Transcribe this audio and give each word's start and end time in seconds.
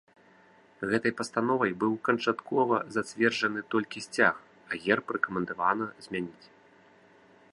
Гэтай 0.91 1.11
пастановай 1.19 1.71
быў 1.83 1.93
канчаткова 2.09 2.77
зацверджаны 2.95 3.59
толькі 3.75 4.03
сцяг, 4.07 4.35
а 4.73 4.83
герб 4.85 5.05
рэкамендавана 5.17 5.85
змяніць. 6.07 6.45